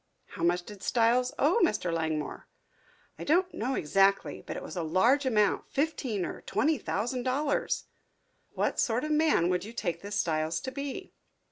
[0.29, 1.93] "How much did Styles owe Mr.
[1.93, 2.47] Langmore?"
[3.19, 7.83] "I don't know exactly, but it was a large amount, fifteen or twenty thousand dollars."
[8.49, 11.13] "What sort of a man would you take this Styles to he?"